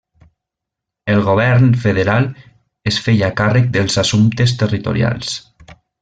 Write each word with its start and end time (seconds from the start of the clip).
El 1.15 1.19
govern 1.27 1.67
federal 1.83 2.25
es 2.93 2.97
feia 3.07 3.29
càrrec 3.41 3.67
dels 3.79 3.99
assumptes 4.07 4.55
territorials. 4.63 5.37